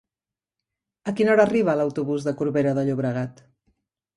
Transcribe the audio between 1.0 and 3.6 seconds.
A quina hora arriba l'autobús de Corbera de Llobregat?